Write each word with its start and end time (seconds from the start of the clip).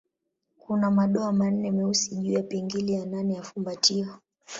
Kuna 0.59 0.91
madoa 0.91 1.31
manne 1.31 1.71
meusi 1.71 2.15
juu 2.15 2.31
ya 2.31 2.43
pingili 2.43 2.93
ya 2.93 3.05
nane 3.05 3.33
ya 3.33 3.43
fumbatio. 3.43 4.17